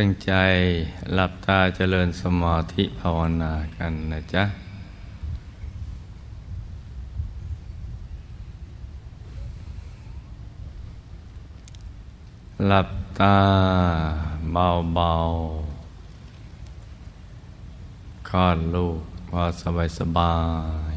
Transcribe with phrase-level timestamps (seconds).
[0.00, 0.32] ตั้งใจ
[1.14, 4.44] หลับตาเจริญสมาธิภาวนากันนะจ๊ะ
[12.66, 12.88] หลับ
[13.20, 13.36] ตา
[14.52, 20.36] เบาๆคลอดลูกพอสบายสบา
[20.94, 20.96] ย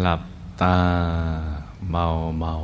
[0.00, 0.22] หลับ
[0.62, 0.76] ตา
[1.90, 2.06] เบา
[2.40, 2.54] เบา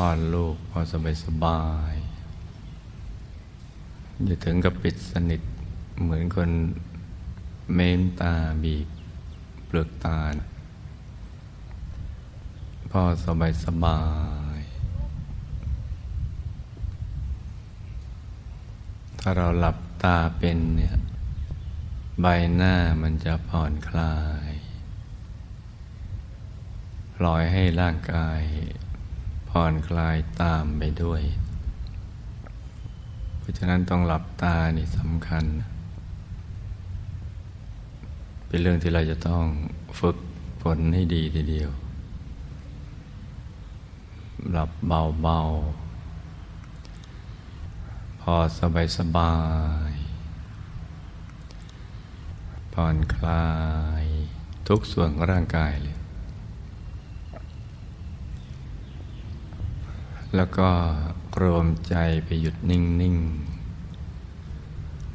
[0.00, 1.94] คลอดลูกพอสบายสบาย
[4.24, 5.40] อย่าถึงกับปิดสนิท
[6.02, 6.50] เหมือนคน
[7.74, 8.86] เม้มตาบีบ
[9.66, 10.18] เปลือกตา
[12.90, 14.02] พอสบายสบา
[14.56, 14.60] ย
[19.18, 20.96] ถ้าเราหลับตาเป็นเนี่ย
[22.20, 24.16] ใบหน้ามันจะผ่อนคลา
[24.48, 24.50] ย
[27.16, 28.40] ปล่อยให้ร่างกาย
[29.58, 31.22] ผ่อนคลายตามไปด้วย
[33.38, 35.44] เพราะฉะนั้นต้องหลับตานี่สำคัญ
[38.46, 39.44] เป็นเรื่องที่เราจะต้อง
[40.00, 40.16] ฝึก
[40.62, 41.70] ฝนให้ดีทีเดียว
[44.50, 49.36] หลับเบาๆ พอสบายสบา
[49.90, 49.92] ย
[52.72, 53.48] ผ่อนคลา
[54.02, 54.04] ย
[54.68, 55.96] ทุกส่วนของร่างกายเลย
[60.36, 60.68] แล้วก็
[61.42, 63.16] รวมใจไปหยุดนิ่งนิ่ง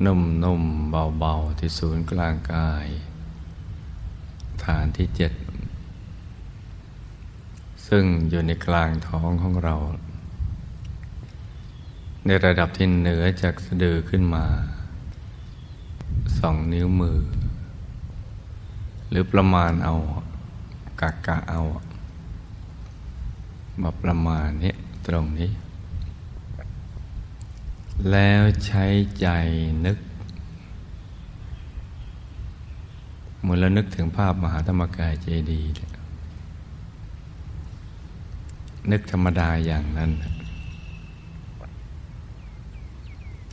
[0.06, 2.88] นุ่มนุ่มเบาเบาที่ศูนย์กลางกาย
[4.64, 5.34] ฐานที่เจ็ด
[7.88, 9.76] ซึ่งอยู่ในกลางท้องของเรา
[12.26, 14.46] ในระดับที่เหนือจากสะดือขึ้นมา
[16.40, 17.20] สองนิ้วมือ
[19.10, 19.96] หรือประมาณเอา
[21.02, 21.62] กะกะเอา
[23.82, 24.74] มาประมาณนี้
[25.08, 25.52] ตรงนี้
[28.12, 28.86] แล้วใช้
[29.20, 29.28] ใจ
[29.86, 29.98] นึก
[33.40, 35.72] เหมือนเรานึกถึงภาพมหาธรรมกายเจดีย์
[38.92, 40.12] นึกธรรมดาอย่างนั้น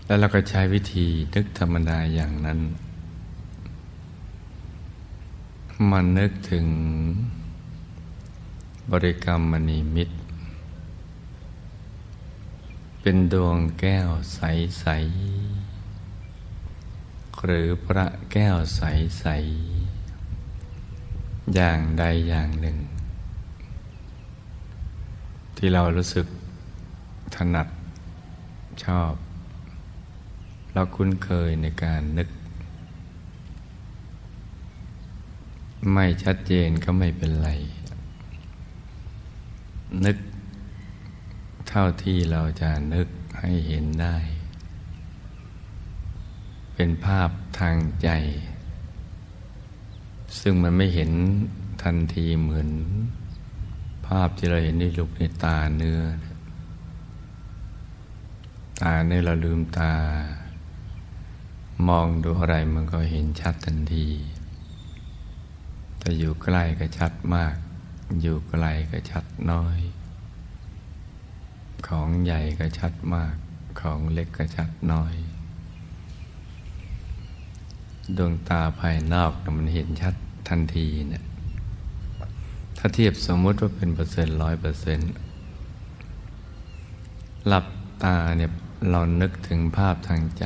[0.05, 2.59] แล้วเราก็ใช้วิธีนึกธรรมดาอย่างนั้น
[5.91, 6.67] มันนึกถึง
[8.91, 10.18] บริกรรมมณีมิตร
[13.11, 14.87] เป็นดวงแก้วใส
[16.95, 19.25] ๆ หรือพระแก้วใส
[19.95, 22.77] ๆ อย่างใดอย่างหนึ่ง
[25.57, 26.27] ที่เรารู้สึก
[27.35, 27.69] ถนัด
[28.85, 29.13] ชอบ
[30.73, 32.29] เราคุ้นเคยในการนึก
[35.93, 37.51] ไม่ชัดเจนก็ไม่เป็นไร
[40.07, 40.19] นึก
[41.69, 43.09] เท่าที่เราจะนึก
[43.41, 44.17] ให้เห็นได้
[46.75, 48.11] เป็นภาพทางใจ
[50.41, 51.11] ซึ่งมันไม่เห็น
[51.83, 52.69] ทันทีเหมือน
[54.07, 56.01] ภาพที่เราเห็นในลูกในตาเนื้อ
[58.83, 59.93] ตาเนื้อเราลืมตา
[61.89, 64.09] มองดูอะไรมันก็เห็นชัดทันที
[65.99, 67.55] แต่อยู่ใกล้ก็ชัดมาก
[68.23, 69.79] อยู่ไกลก็ชัดน้อย
[71.89, 73.35] ของใหญ่ก็ชัดมาก
[73.81, 75.15] ของเล็กก็ชัดน้อย
[78.17, 80.15] ดวงตาภายนอกมันเห็นชัด
[80.49, 81.25] ทันทีเนี่ย
[82.79, 85.13] ถ้าเทียบสมมติว่าเป็นเปอร์เซ็นต์ร้อยเปอร์เซ็นต์
[87.47, 87.67] หลับ
[88.03, 88.51] ตาเนี่ย
[88.91, 90.45] เรานึกถึงภาพทางใจ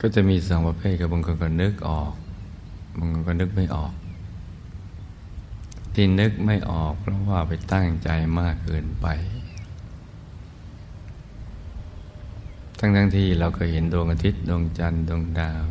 [0.00, 2.12] ก็จะมีสองประเภทกับบางคนก็นึกออก
[2.98, 3.92] บางคนก็นึกไม่ออก
[5.94, 8.08] ที่นึกไม่ออกเพราะว่าไปตั้งใจ
[8.38, 9.06] มากเกินไป
[12.78, 15.64] ทั้งทั้งที่เราเคยเห็นดวงอาทิตย์ดวงจันทร์ดวงดาว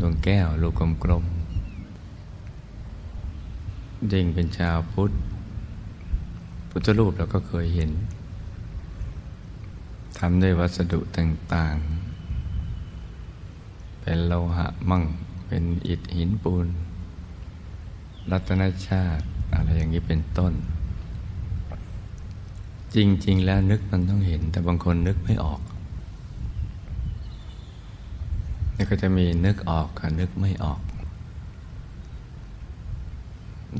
[0.00, 0.74] ดวงแก้วลูก
[1.04, 1.40] กลมๆ
[4.12, 5.12] ยิ่งเป็นชาวพุทธ
[6.70, 7.90] พุทธรูปเราก็เคยเห็น
[10.18, 15.04] ทำด้วยวัสดุต่างๆ เป็นโลหะมั่ง
[15.46, 16.66] เป็นอิฐหินปูน
[18.30, 19.24] รัตนชาติ
[19.54, 20.52] อะไรอย่างนี้เป็นต้น
[22.94, 22.96] จ
[23.26, 25.60] ริง ๆ แล้วนึกมันต้องเห็น แต่บางคนนึกไม่ออก
[28.76, 30.80] นี่ก็จะมีนึกออกกับนึกไม่ออก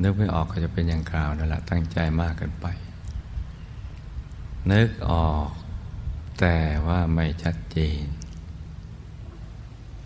[0.02, 2.66] นึกไม่ออกก็จะเป็นอย่างกล่าวนั่นแหละตั้งใจมากเกินไป
[4.72, 5.48] นึกออก
[6.40, 8.04] แต่ว่าไม่ชัดเจน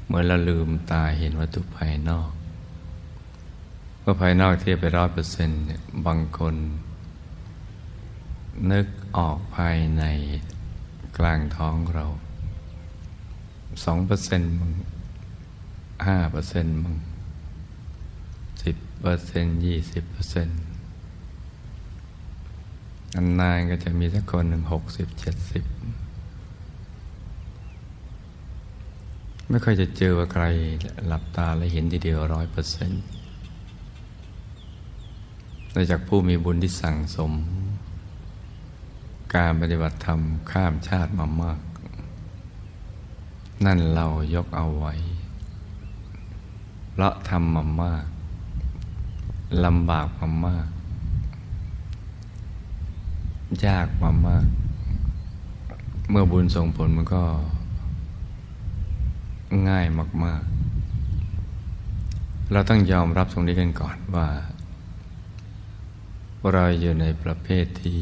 [0.06, 2.30] เมื่อเราลืมตาเห็นวัตถุภายนอก
[4.06, 5.60] เมื่อภายนอกเทียบไปร้อยเปอร์เซ็นต์
[6.06, 6.54] บางคน
[8.72, 8.86] นึก
[9.16, 10.04] ออกภายใน
[11.18, 12.06] กลางท้องเรา
[13.84, 14.72] สองเปอร์เซ็นต์มึง
[16.06, 16.96] ห้าเปอร์เซ็นต์มึง
[18.62, 20.60] สิบเปอร์เซ็นต์ยี่สิบเปอร์เซ็นต์
[23.40, 25.64] นานๆก็จะมีสักคนหนึ่งหกสิบเจ็ดสิบ
[29.48, 30.44] ไม่ค่อยจะเจอว่าใคร
[31.06, 33.02] หลับตาแล้วเห็นทีเดียวร้อยเปอร์เซ็นต์
[35.76, 37.32] นอกจากผู้มีบุญที่สั่งสม
[39.34, 41.60] การปฏิบัติธรรมข้ามชาติมามาก
[43.64, 44.92] นั่นเรายกเอาไว้
[46.92, 48.04] เพราะทำมามาก
[49.64, 50.66] ลำบากมามาก
[53.66, 54.46] ยากมามาก
[56.10, 57.22] เมื่อบุญส่งผลมันก็
[59.68, 59.86] ง่าย
[60.24, 60.42] มาก
[61.66, 64.26] ๆ เราต้องยอมรับตรงนี้กันก่อนว่า
[66.52, 68.00] เราอยู่ในประเภทที่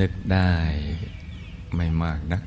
[0.00, 0.52] นึกได้
[1.76, 2.42] ไม่มากนัก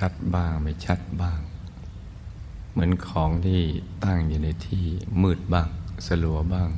[0.00, 1.40] ชัดบ้างไม่ชัดบ้าง
[2.70, 3.62] เหมือนของที่
[4.04, 4.84] ตั้งอยู่ในที่
[5.22, 5.68] มืดบ้าง
[6.06, 6.70] สลัวบ้าง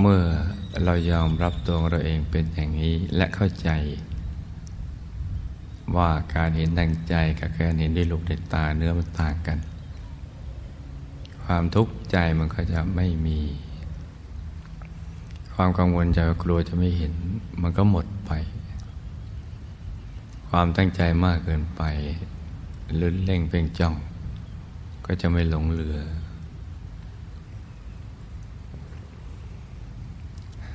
[0.00, 0.22] เมื่อ
[0.84, 3.70] เรายอมรับตัวเราเองเป็นอย่างนี้และเข้าใจ
[5.96, 9.58] ว่าการเห็นทางใจกับการเห็นด้วยลูกในตาเนื้อมันต่างกัน
[11.46, 13.38] ความทุกข์ใจมันก็จะไม่มี
[15.54, 17.14] ความกังวลใจกลัวจะไม่เห็น
[17.62, 18.32] มันก็หมดไป
[20.48, 21.82] ความตั้งใจมากเกินไป
[23.00, 23.94] ลุ้นเล่งเพ่งจ้อง
[25.06, 25.98] ก็จะไม่หลงเหลือ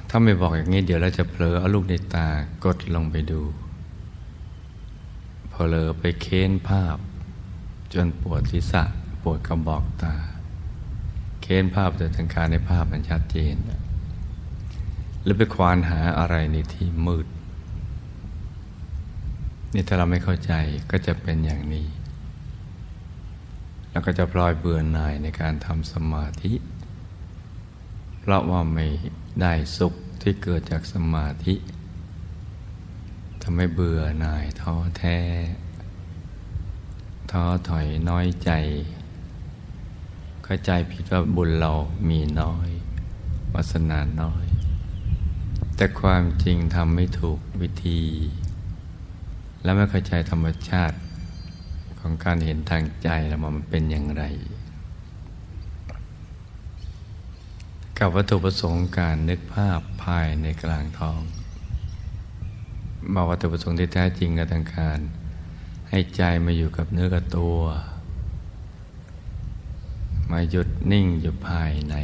[0.10, 2.28] ถ้าไม่บอกอย่างนี้เดี๋ยวเราจะเผลอเอาลูกในตา
[2.66, 3.42] กดลงไปดู
[5.52, 6.98] พอเลอไปเค้นภาพ
[7.94, 8.84] จนปวดศีรษะ
[9.22, 10.16] ปวดกระบอกตา
[11.52, 13.56] ค้นภาพแต่ทางการในภาพมันชัดเจน
[15.24, 17.28] หรือไปควานหาอะไรในที่มืด
[19.74, 20.54] นี่ถ้าเราไม่เข้าใจ
[20.92, 21.88] ก็จะเป็นอย่างนี้
[23.90, 26.54] แล้วก็จะพลอยเบื่อหน่ายในการทำสมาธิ
[28.20, 28.88] เพราะว่าไม่
[29.42, 31.56] ได้สุขที่เกิดจากสมาธิ
[33.42, 35.20] ทำให้เบื่อหน่ายท้อแท้
[37.32, 38.52] ท้อถอยน้อยใจ
[40.54, 41.72] เข้าใจผิดว่าบุญเรา
[42.10, 42.70] มีน้อย
[43.54, 44.46] วาสนาน้อย
[45.76, 48.02] แต่ความจริงทำไม่ถูกวิธี
[49.64, 50.98] และไม่เข้าใจธรรมชาติ
[52.00, 54.24] ของการเห็นทางใจแล้วมันเป็นอย่างไร
[58.00, 61.22] กับวัตถุประสงค์การนึกภาพภายในกลางท้อง
[63.14, 65.00] มาวัตถุประสงค์ที่แท้จริงกับทางการ
[65.90, 67.58] ให้ใจมาอยู่กับเนื้อกับตัว
[70.32, 71.96] มาหยุดนิ่งอยู่ภายใน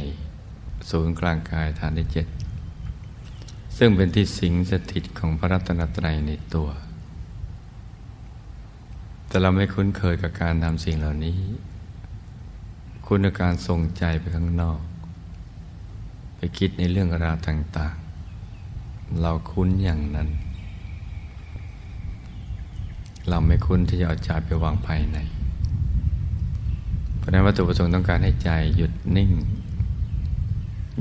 [0.90, 2.26] ศูนย์กลางกายฐานที่เจ็ด
[3.76, 6.68] ซึ่งเป็นที่สิงสถิตของพระรัตนตรัยในตัว
[9.26, 11.38] แต่เราไม่คุ้นเคยกับการทำสิ่งเหล่านี้
[13.06, 14.80] คุณการทรงใจไปข้างนอก
[16.36, 17.96] ไปคิดในเรื่องราวต่าง
[18.58, 20.28] ๆ เราคุ้นอย่างนั้น
[23.28, 25.18] เราไม่คุ้นที่จะเอาใจไปวางภายใน
[27.28, 29.32] ราะนั้นวัตถุประสงค์ต้องการให้ใจหยุดนิ่ง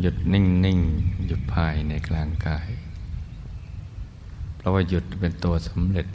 [0.02, 0.80] หยุดนิ่งนิ่ง
[1.26, 2.70] หยุดภายในกลางกาย
[4.56, 6.08] เพราะว่าหยุดเป็นตัวสำเร็จ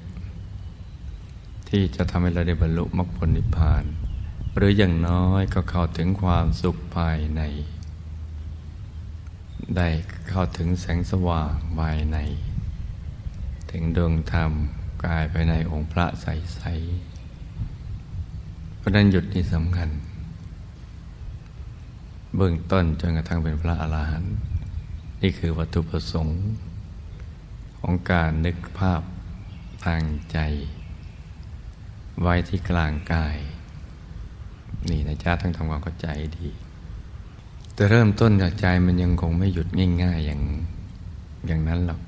[1.69, 3.85] ที่จะทำให้เราได้บรรลุมรรคผลนิพพาน
[4.57, 7.42] หรืออย่างน้อยก็เข้าถึงความสุขภายใน
[9.76, 9.88] ได้
[10.28, 12.19] เข้าถึงแสงสว่างภายใน
[13.71, 14.52] ถึงดวงธรรม
[15.04, 17.12] กายภายในองค์พระใสๆ
[18.83, 19.89] เพราะนั้นหยุดนี่สำคัญ
[22.37, 24.35] เบื้องต้นจนกระทั่งเป็นพระอรหันต์
[25.23, 26.41] นี่คือวัตถุประสงค์
[27.79, 29.03] ของการนึกภาพ
[29.85, 30.39] ทางใจ
[32.21, 33.37] ไว้ที่กลางกาย
[34.91, 36.09] นี่นะจ๊ะทั้งทำความเข้าใจ
[36.39, 36.49] ดี
[37.75, 39.69] แต่เริ่มต้นจากใจมันยังคงไม่หยุด
[40.03, 40.43] ง่าย ๆ อย่าง
[41.47, 42.01] อย่างนั้นหรอก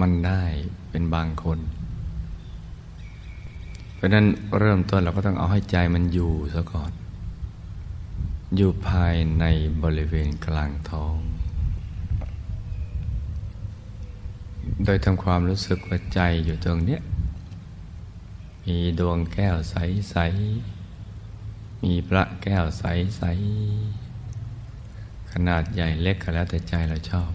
[0.00, 0.42] มันได้
[0.90, 1.58] เป็นบางคน
[4.02, 4.26] ราะนั้น
[4.58, 6.92] เริ่มต้นเราก็ต้องเอาให้ใจมันอยู่ซะก่อน
[8.56, 9.44] อยู่ภายใน
[9.82, 11.16] บริเวณกลางท้อง
[14.84, 17.02] โดยทำความรู้สึกว่าใจอยู่ตรงเนี้ย
[18.66, 20.16] มีดวงแก้วใส
[21.00, 23.22] ๆ มีพระแก้วใส
[24.08, 27.30] ๆ ขนาดใหญ่เล็กก็แล้วแต่ใจเราชอบ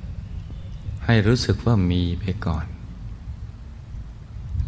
[1.05, 2.65] ให้รู้สึกว่ามีไปก่อน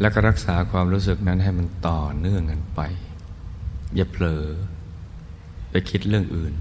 [0.00, 2.80] แล้วก็รักษาความรู้สึกนั้นให้มันต่อเนื่องกันไป
[3.94, 4.44] อย่าเผลอ
[5.70, 6.54] ไปคิดเรื่องอื่น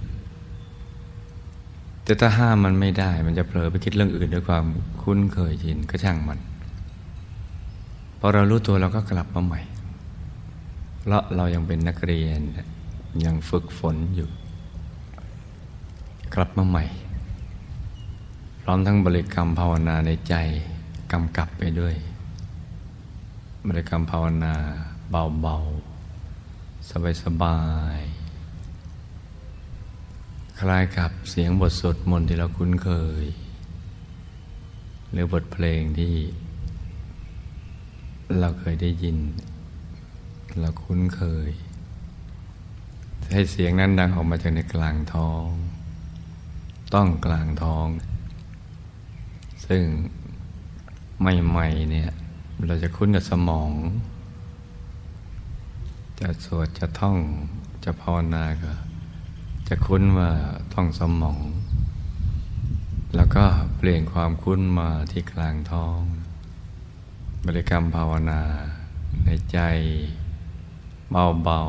[2.03, 4.65] แต่ถ้าห้ามมันไม่ได้ มันจะเผลอไปคิดเรื่องอื่นด้วยความ
[5.01, 6.39] คุ้นเคยชินก็ช่างมัน
[8.19, 9.62] พอเรารู้ตัวเราก็กลับมาใหม่
[11.00, 12.39] เพราะเรายังเป็นนักเรียน
[13.25, 14.29] ยังฝึกฝนอยู่
[16.36, 16.86] กลับมาใหม่
[18.62, 20.36] พร้อมทั้งบริกรรมภาวนาในใจ
[21.12, 21.96] กำกับไปด้วย
[23.68, 24.56] บริกรรมภาวนา
[25.10, 26.89] เบาๆ
[27.24, 27.60] สบา
[27.98, 32.89] ยๆ คล้ายกับเสียงบทสวดมนต์ที่เราคุ้นเค
[33.22, 33.24] ย
[35.12, 36.16] หรือบทเพลงที่
[38.39, 39.18] เราเคยได้ยิน
[40.60, 41.50] เราคุ้นเคย
[43.32, 45.46] ให้เสียงนั้นดังออกมาจากในกลางท้อง
[46.94, 47.88] ต้องกลางท้อง
[49.68, 49.84] ซึ่ง
[51.20, 52.12] ใหม่ๆเนี่ย
[52.68, 53.72] เราจะคุ้นกับสมอง
[56.20, 57.18] จะสวดจะท่อง
[57.84, 58.72] จะภาวนาก็
[59.68, 60.30] จะคุ้นว่า
[60.74, 61.39] ท่องสมอง
[63.16, 63.46] แล้วก็
[63.78, 66.00] เปลี่ยนความคุ้นมาที่กลางท้อง
[67.46, 68.42] บริกรรมภาวนา
[69.25, 69.60] ในใจ
[71.12, 71.62] เบา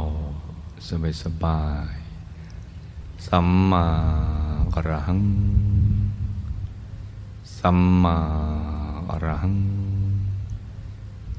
[0.43, 3.87] ๆสบายๆสัมมา
[4.75, 5.23] อรหัง
[7.59, 8.17] สัมมา
[9.11, 9.57] อรหัง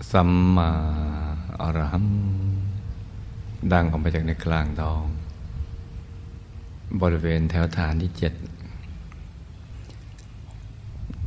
[0.09, 0.71] สัมมา
[1.61, 2.07] อรหัง
[3.73, 5.05] ดังออกมาจากในกลางท้อง
[7.01, 8.33] บริเวณแถวฐานที่เจ็ด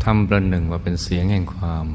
[0.03, 1.87] ทำประหนึ่งว่าเป็นเสียงแห่งความ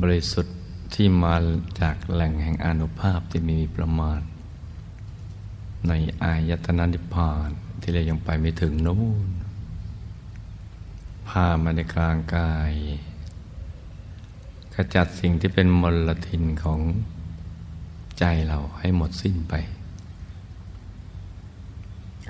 [0.00, 0.56] บริสุทธิ์
[0.94, 1.34] ที่มา
[1.80, 4.20] จากแหล่งแห่งอนุภาพที่มีประมาณ
[5.88, 7.48] ในอายตนะนิพพาน
[7.80, 9.28] ที่เรายังไปไม่ถึงนู้น
[11.28, 12.72] พามาในกลางกาย
[14.74, 16.80] ขจัดสิ่งที่เป็นมลทินของ
[18.18, 19.54] ใจเราให้หมดสิ้นไป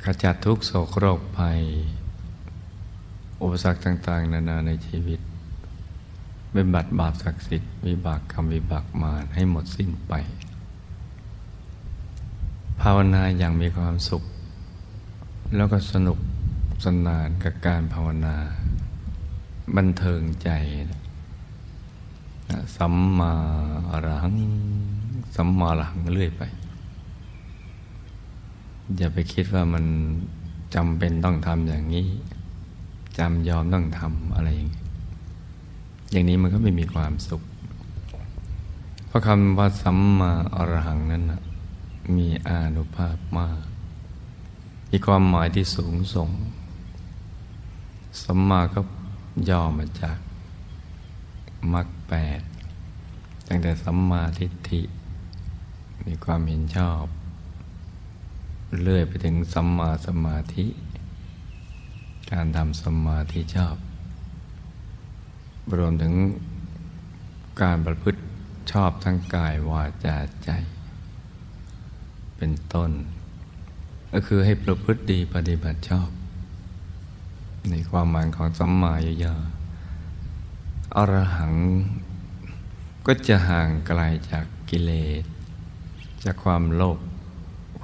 [0.05, 1.61] ขจัดทุกโศกโรคภัย
[3.43, 5.21] อุปสรรคต่าง ๆ นานาในชีวิต
[6.53, 10.15] เป็นบัตรบาปศักดิ์สิทธิ์วิบากกรรมวิบากมารให้หมดสิ้นไป
[12.81, 14.23] ภาวนาอย่างมีความสุข
[15.57, 16.19] แล้วก็สนุก
[16.85, 18.37] สนานกับการภาวนา
[19.77, 20.51] บันเทิงใจ
[20.91, 21.01] นะ
[22.77, 23.33] สัมมา
[23.91, 24.37] อรหัง
[25.37, 26.43] สัมมาอรังเรื่อยไป
[28.97, 29.85] อย่าไปคิดว่ามัน
[30.75, 32.07] จำเป็นต้องทำอย่างนี้
[33.19, 34.81] จำยอมต้องทำอะไรอย่างนี้
[36.11, 37.43] อย่างนี้มันก็ไม่มีความสุข
[39.07, 41.43] เพราะคำว่าสัมมาอรหังนั้นนะ
[42.17, 43.59] มีอานุภาพมาก
[44.91, 46.31] มีความหมายที่สูงส่ง
[48.23, 48.81] สัมมาก็
[49.49, 50.19] ย่อมาจาก
[51.73, 52.43] มรรค แปด
[53.49, 54.83] ตั้งแต่สัมมาทิฏฐิ
[56.07, 57.05] มีความเห็นชอบ
[58.83, 60.67] เลื่อยไปถึงสัมมาสมาธิ
[62.33, 63.77] การทำสมาธิชอบ
[65.77, 66.15] รวมถึง
[67.63, 68.21] การประพฤติ
[68.73, 70.51] ชอบทั้งกายวาจาใจ
[72.37, 72.91] เป็นต้น
[74.13, 76.11] ก็คือให้ประพฤติดีปฏิบัติชอบ
[77.71, 79.41] ในความหมายของสัมมาเยอะ
[80.97, 81.55] อรหัง
[83.07, 84.93] ก็จะห่างไกลจากกิเล
[85.23, 85.25] ส
[86.25, 86.99] จากความโลภ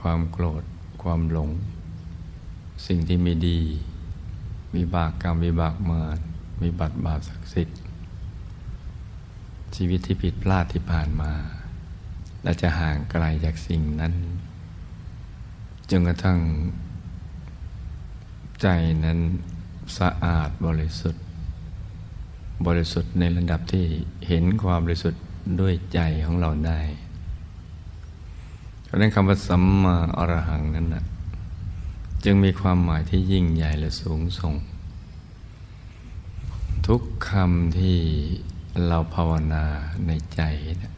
[0.00, 0.62] ความโกรธ
[1.02, 1.50] ความหลง
[2.86, 3.60] สิ่งที่ไม่ดี
[4.74, 6.18] มีบากกรรมมีบากมาร
[6.62, 7.78] มีบัตรบาปศักดิ์สิทธิ์
[9.74, 11.32] ชีวิตที่ผิดพลาดที่ผ่านมา
[12.42, 14.14] และจะห่างไกลจากสิ่งนั้น
[15.90, 16.38] จนกระทั่ง
[18.62, 18.66] ใจ
[19.04, 19.18] นั้น
[19.98, 21.27] สะอาดบริสุทธิ์
[22.66, 23.84] บริสุทธิ์ในระดับที่
[24.28, 25.22] เห็นความบริสุทธิ์
[25.60, 26.80] ด้วยใจของเราได้
[28.84, 31.04] เพราะนั้นคำว่าสัมมาอรหังนั้นนะ
[32.24, 34.54] จึงมีความหมายที่ยิ่งใหญ่และสูงส่ง
[36.86, 37.98] ทุกคำที่
[38.86, 39.64] เราภาวนา
[40.06, 40.40] ในใจ
[40.82, 40.94] นะ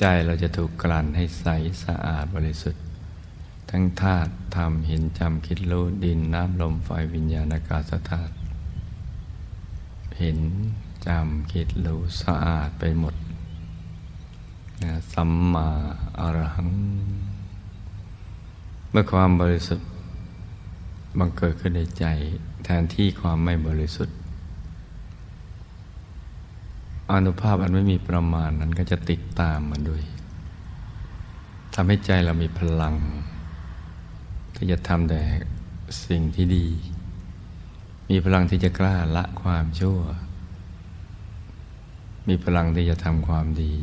[0.00, 1.46] ใจเราจะถูกกลั่นให้ใส
[1.84, 2.84] สะอาดบริสุทธิ์
[3.70, 8.32] ทั้งธาตุธรรมเห็นจำคิดรู้ดินน้ำลมไฟวิญญาณอากาศธาตุ
[10.18, 10.38] เห็น
[11.06, 13.14] จำคิดรู้สะอาดไปหมด
[14.82, 15.68] นะสัมมา
[16.18, 16.70] อรหัง
[18.90, 19.88] เมื่อความบริสุทธิ์
[21.18, 22.06] บังเกิดขึ้นในใจ
[22.64, 24.16] แทนที่ความไม่บริสุทธิ์
[27.12, 30.02] อนุภาพอันไม่มีประมาณนั้นก็จะติดตามมันด้วย
[31.74, 32.94] ทำให้ใจเรามีพลัง
[34.54, 35.22] ที่จะทำแต่
[36.06, 36.66] สิ่งที่ดี
[38.10, 40.00] มีพลังที่จะกล้าละความชั่ว
[42.28, 43.74] มีพลังที่จะทำความดี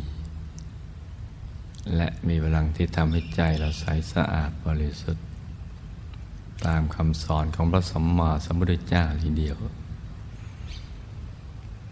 [1.96, 5.26] และมีพลังที่ทำให้ใจเราใสสะอาดบริสุทธิ์
[6.66, 9.58] ตามคำสอนของพระสัมมาสัมพุทธเจ้าทีเดียว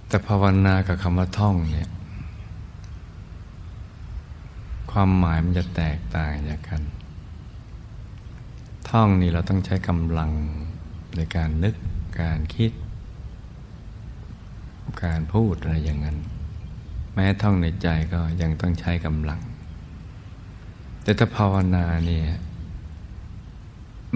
[0.07, 1.89] แต่ภาวนากับคำว่าท่องเนี่ย
[4.91, 6.81] ความหมายมันจะแตกต่างจากกัน
[8.89, 10.31] ท่องนี่เราต้องใช้กำลัง
[11.15, 11.75] ในการนึก
[12.21, 12.71] การคิด
[15.03, 16.17] การพูดอะไรอย่างนั้น
[17.13, 19.41] แม้ท่องในใจก็ยังต้องใช้กำลัง
[21.03, 22.25] แต่ถ้าภาวนาเนี่ย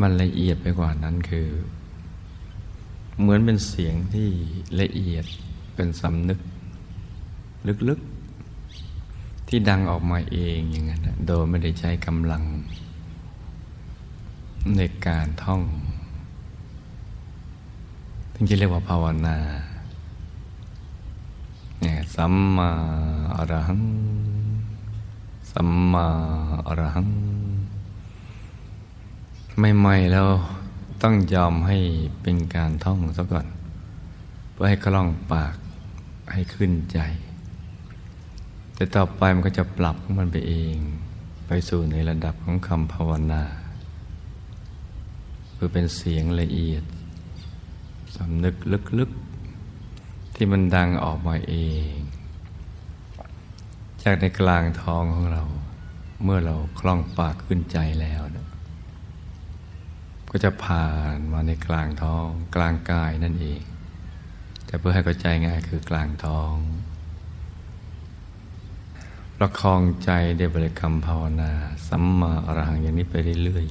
[0.01, 1.47] มันละเอียดไปกว่านั้นคือ
[3.19, 4.29] เหมือนเป็นเสียงที่
[4.81, 5.25] ละเอียด
[5.75, 6.39] เป็นสำนึก
[7.89, 12.43] ลึกๆ ที่ดังออกมาเองอย่างนั้นโดยไม่ได้ใช้กำลัง
[14.77, 15.61] ในการท่อง
[18.41, 19.37] ถึงจะเรียกว่าภาวนา
[21.81, 22.69] เนี่ยสัมมา
[23.35, 23.81] อรหัง
[25.51, 26.07] สัมมา
[26.67, 27.07] อรหัง
[29.59, 30.27] ไม่ไม่แล้ว
[31.01, 31.77] ต้องยอมให้
[32.21, 33.47] เป็นการท่องซะก่อน
[34.51, 35.55] เพื่อให้คล่องปาก
[36.33, 36.99] ให้ขึ้นใจ
[38.75, 40.77] แต่ต่อไปมันก็จะปรับของมันไปเอง
[41.47, 43.43] ไปสู่ในระดับของคำภาวนา
[45.53, 46.83] เพื่อเป็นเสียงละเอียด
[48.15, 48.55] สำนึก
[48.99, 51.55] ลึกๆ ที่มันดังออกมาเอ
[51.91, 51.93] ง
[54.03, 55.43] จากในกลางท้องของเรา
[56.23, 58.47] เมื่อเราคล่องปากขึ้นใจแล้วนะ
[60.31, 63.61] ก็จะผ่านมาในกลางท้อง กลางกายนั่นเอง
[64.65, 66.53] แต่เพื่อให้เข้าใจง่ายคือกลางท้อง
[69.37, 71.51] ประคองใจในบริกรรมภาวนา
[71.87, 73.65] สัมมาอรหังอย่างนี้ไปเรื่อย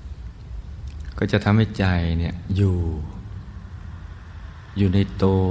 [0.00, 1.86] ๆก็จะทำให้ใจ
[2.18, 2.78] เนี่ยอยู่
[4.78, 5.44] อยู่ในตัว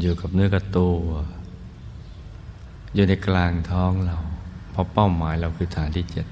[0.00, 0.98] อยู่กับเนื้อกับตัว
[2.94, 4.16] อยู่ในกลางท้องเรา
[4.70, 6.26] เพราะเป้าหมายเราคือฐานที่เจ็ด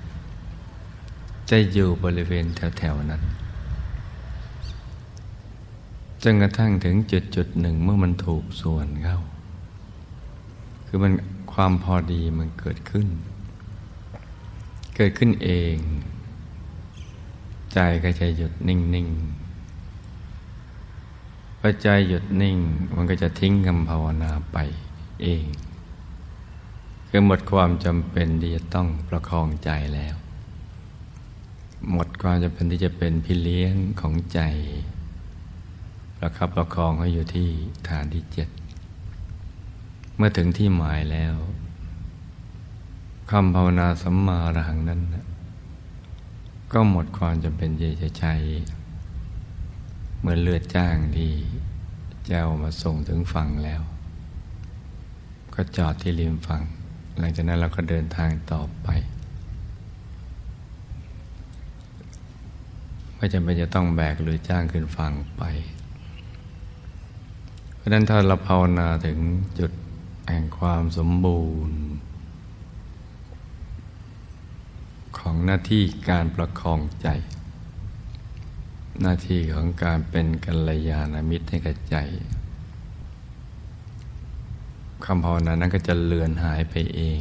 [1.50, 2.46] จะอยู่บริเวณ
[2.78, 3.22] แถวๆนั้น
[6.22, 9.18] จนกระทั่งถึงจุดจุดหนึ่งเมื่อมันถูกส่วนเข้า
[10.86, 11.12] คือมัน
[11.52, 13.08] ความพอดีมันเกิดขึ้น
[14.96, 15.76] เกิดขึ้นเอง
[17.72, 19.47] ใจก็จะหยุดนิ่ง ๆ
[21.60, 22.58] พอใจหยุดนิ่ง
[22.94, 24.58] มันก็จะทิ้งคำภาวนาไป
[25.22, 25.44] เอง
[27.08, 30.14] คือหมดความจำเป็นที่จะต้องประคองใจแล้ว
[31.92, 34.40] หมดความจำเป็นที่จะเป็นพี่เลี้ยงของใจ
[36.16, 37.48] ประคับประคองให้อยู่ที่
[37.88, 38.48] ฐานที่เจ็ด
[40.16, 41.34] เมื่อถึงที่หมายแล้ว
[43.30, 45.00] คำภาวนาสัมมาระหังนั้น
[46.72, 48.34] ก็หมดความจำเป็นที่จะใช้
[50.18, 51.32] เหมือนเลือดจ้างที่
[52.26, 53.82] เจ้ามาส่งถึงฝั่งแล้ว
[55.54, 56.62] ก็จอดที่ริมฝั่ง
[57.18, 58.88] หลังจากนั้นเราก็เดินทางต่อไป
[63.16, 65.42] ไม่จำเป็นจะต้องแบกหรือจ้างขึ้นฝั่งไป
[67.76, 69.18] เพราะนั้นถ้าเราภาวนาถึง
[69.58, 69.72] จุด
[70.30, 71.78] แห่งความสมบูรณ์
[75.18, 77.08] ของหน้าที่การประคองใจ
[79.00, 81.96] หน้าที่ของการเป็นกัลยาณมิตรให้กับใจ
[85.04, 87.00] คำภาวนานั้นก็จะเลือนหายไปเอ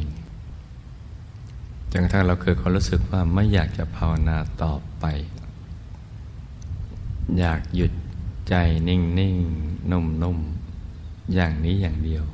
[1.90, 5.04] จนกระทั่งเราเกิดความรู้สึกว่าไม่อยากจะภาวนาต่อไป
[7.38, 7.92] อยากหยุด
[8.48, 8.54] ใจ
[8.88, 9.36] นิ่งนิ่ง
[9.90, 10.38] นุ่มนุ่ม
[11.34, 12.24] อย่างนี้อย่างเดียว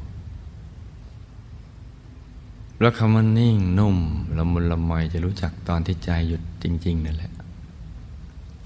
[2.80, 3.96] แล้วคำว่านิ่งนุ่ม
[4.36, 7.33] ละมุนละไมจะรู้จักตอนที่ใจหยุดจริง ๆ นั่นแหละ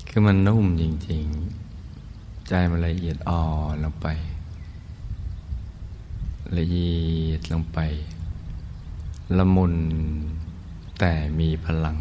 [0.09, 1.25] คือมันนุ่มจริง
[1.87, 4.07] ๆ ใจมันละเอียดอ่อนลงไป
[6.59, 6.93] ละเอี
[7.27, 7.79] ยดลงไป
[9.39, 9.75] ละมุน
[10.99, 11.99] แต่มีพลัง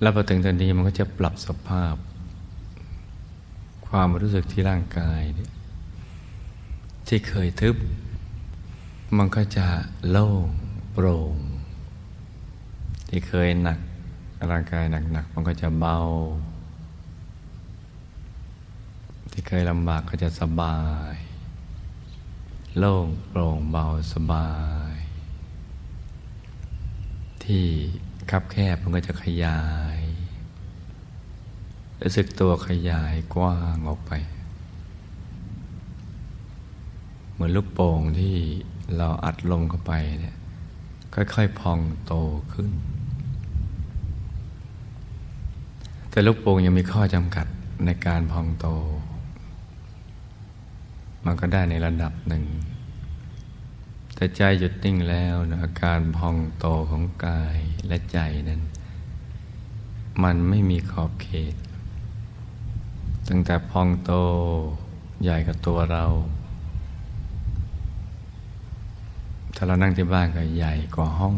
[0.00, 1.94] แล้วพอถึงตอนนี้มันก็จะปรับสภาพ
[3.86, 5.52] ความรู้สึกที่ร่างกายเนี่ย
[7.06, 7.76] ที่เคยทึบ
[9.16, 9.66] มันก็จะ
[10.10, 10.46] โล่ง
[10.92, 11.34] โปร่ง
[13.08, 13.78] ที่เคยหนัก
[14.52, 15.98] ร่างกายหนักๆมันก็จะเบา
[19.30, 20.78] ที่เคยลำบากก็จะสบา
[21.12, 21.14] ย
[22.78, 24.50] โล่งโปร่งเบาสบา
[24.92, 24.94] ย
[27.44, 27.64] ที่
[28.30, 29.62] คับแคบมันก็จะขยา
[29.96, 29.98] ย
[32.02, 34.12] รู้สึกตัวขยายกว้างออกไป
[37.32, 38.36] เหมือนลูกโป่งที่
[38.96, 40.36] เราอัดลมเข้าไปเนี่ย
[41.14, 42.14] ค่อยๆพองโต
[42.52, 42.72] ขึ้น
[46.10, 47.46] แต่ลูกโป่งยังมีข้อจำกัด
[47.84, 48.66] ในการพองโต
[51.24, 52.44] มันก็ได้ในระดับหนึ่ง
[54.14, 58.18] แต่ใจหยุดนิ่งแล้วนะอาการพองโตของกายและใจ
[58.48, 58.62] นั้น
[60.22, 61.54] มันไม่มีขอบเขต
[63.28, 64.12] ตั้งแต่พองโต
[65.22, 66.04] ใหญ่กับตัวเรา
[69.54, 71.36] ถ้าเรานั่งที่บ้านก็ใหญ่กว่าห้อง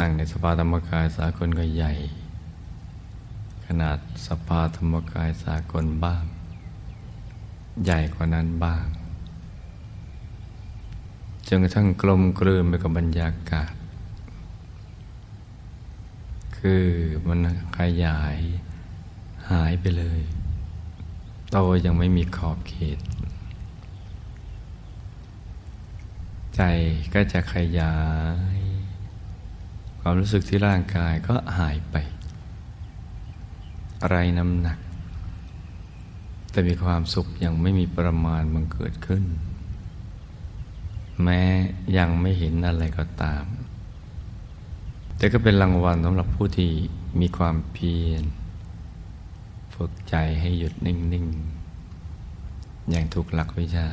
[0.00, 1.92] นั่งในสภาธรรมกายสากลก็ใหญ่
[3.66, 6.24] ขนาดสภาธรรมกายสากลบ้าง
[7.84, 8.86] ใหญ่กว่านั้นบ้าง
[11.46, 13.74] จนกระทั่งกลมกลืนไปกับบรรยากาศ
[16.56, 16.86] คือ
[17.26, 17.38] มัน
[17.78, 18.36] ขยาย
[19.50, 20.20] หายไปเลย
[21.50, 22.98] โตยังไม่มีขอบเขต
[26.56, 26.62] ใจ
[27.14, 27.96] ก็จะขยา
[28.56, 28.58] ย
[30.00, 31.96] ความรู้สึกที่ร่างกายก็หายไป
[34.08, 34.78] ไรน้ำหนัก
[36.50, 39.24] แต่มีความสุขยังไม่มีประมาณมันเกิดขึ้น
[41.22, 41.42] แม้
[41.98, 43.44] ยังไม่เห็นอะไรก็ตาม
[45.16, 46.70] แต่ก็เป็นรางวัลสำหรับผู้ที่
[47.20, 48.24] มีความเพียร
[49.74, 51.26] ฝึกใจให้หยุดนิ่ง
[52.08, 53.88] ๆ อย่างถูกหลักวิชา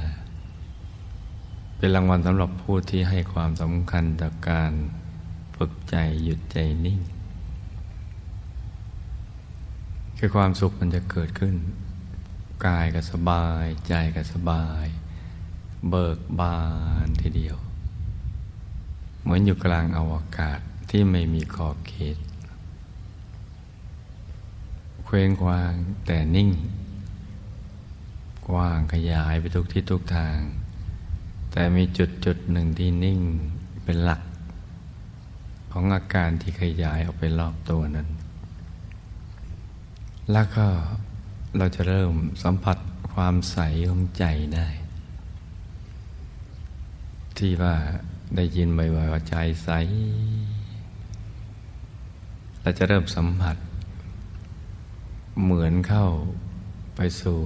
[1.77, 4.71] เป็นรางวัลสำหรับผู้ที่ให้ความสำคัญต่อการ
[5.57, 6.99] ฝึกใจหยุดใจนิ่ง
[10.25, 11.55] คือความสุขมันจะเกิดขึ้น
[12.65, 14.85] กายก็สบาย ใจก็สบาย
[15.89, 16.59] เบิกบา
[17.05, 17.57] นทีเดียว
[19.21, 20.59] เหมือนอยู่กลางอวกาศ
[20.89, 22.17] ที่ไม่มีขอบเขต
[25.05, 25.73] เคว้งคว้าง
[26.05, 26.49] แต่นิ่ง
[28.47, 30.39] กว้างขยายไปทุกที่ทุกทาง
[31.51, 33.19] แต่มีจุดจุดหนึ่งที่นิ่ง
[33.83, 34.21] เป็นหลัก
[35.71, 38.09] ของอาการที่ขยายออกไปรอบตัวนั้น
[40.31, 40.67] แล้วก็
[41.57, 42.77] เราจะเริ่มสัมผัส
[43.13, 43.57] ความใส
[43.89, 44.67] ของใจได้
[47.37, 47.75] ที่ว่า
[48.35, 49.69] ได้ยินบ่อยๆว่าใจใส
[52.61, 53.57] เราจะเริ่มสัมผัส
[55.41, 56.05] เหมือนเข้า
[56.95, 57.39] ไปสู่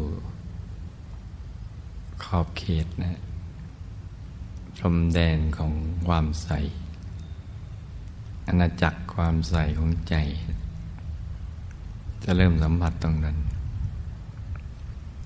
[2.24, 3.18] ขอบเขตนะ
[4.78, 5.72] พรมแดนของ
[6.08, 6.50] ความใส
[8.48, 10.16] อาณาจักรความใสของใจ
[12.30, 13.38] จะเริ่มสัมผัสตรงนั้น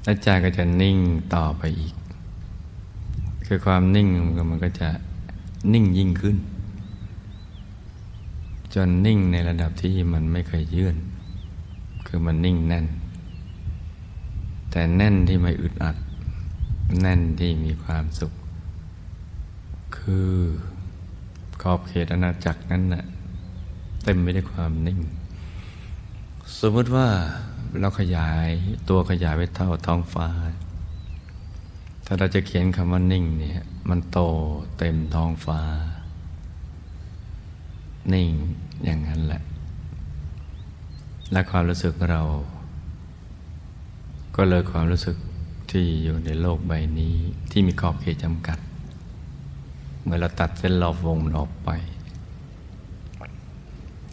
[0.03, 0.97] และใจก็จะนิ่ง
[1.35, 1.95] ต่อไปอีก
[3.45, 4.07] คือความนิ่ง
[4.49, 4.89] มันก็จะ
[5.73, 6.37] นิ่งยิ่งขึ้น
[8.73, 10.95] จนนิ่งในระดับที่มันไม่เคยยื่น
[12.07, 12.85] คือมันนิ่งแน่น
[14.71, 15.97] แต่แน่นที่ไม่อึดอัด
[17.01, 18.33] แน่นที่มีความสุข
[19.97, 20.31] คือ
[21.61, 23.03] ขอบเขตอาณาจักรนั้นนะ่ะ
[24.03, 24.99] เต็มไปด้วยความนิ่ง
[26.59, 27.07] สมมติว่า
[27.79, 28.47] เราขยาย
[28.89, 30.29] ตัวขยายไปเท่าท้องฟ้า
[32.05, 34.19] ถ้าเราจะเขียนคำว่านิ่งเนี่ยมันโต
[34.77, 35.61] เต็มท้องฟ้า
[38.13, 38.29] นิ่ง
[38.85, 39.41] อย่างนั้นแหละ
[41.31, 42.21] และความรู้สึกเรา
[44.35, 45.15] ก็เลยความรู้สึก
[45.71, 47.15] ที่อยู่ในโลกใบนี้
[47.51, 48.59] ที่มีขอบเขตจำกัด
[50.03, 51.69] เมื่อเราตัดเส้นรอบวงออกไป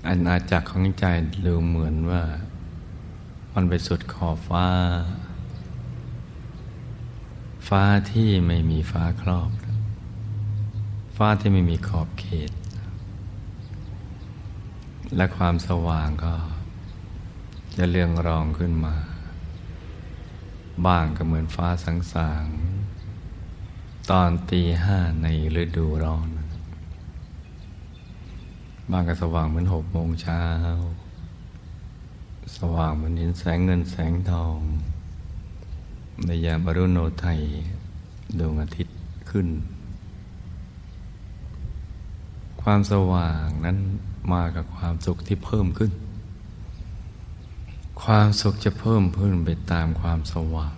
[0.08, 1.04] อาณาจักรของใจ
[1.46, 2.22] ดูเหมือนว่า
[3.54, 4.66] มันไปสุดขอบฟ้า
[7.68, 9.50] ฟ้าที่ไม่มีฟ้าครอบ
[11.16, 12.50] ฟ้าที่ไม่มีขอบเขต
[15.16, 16.34] และความสว่างก็
[17.76, 18.96] จะเรืองรองขึ้นมา
[20.86, 22.44] บ้างก็เหมือนฟ้าสังสาง
[24.10, 25.26] ตอนตีห้าใน
[25.62, 26.37] ฤดูร้อน
[28.90, 30.44] บ้างก็สว่างเหมือนหกโมงเช้า
[32.58, 34.58] สว่างเหมือนเห็นแสงเงินแสงทอง
[36.24, 37.40] ในยามอรุณโนไทย
[38.38, 38.96] ดวงอาทิตย์
[39.30, 39.48] ขึ้น
[42.62, 43.78] ความสว่างนั้น
[44.32, 45.92] มากับความสุขที่เพิ่มขึ้น
[48.02, 50.76] ความสุขจะเพิ่มขึ้นไปตามความสว่าง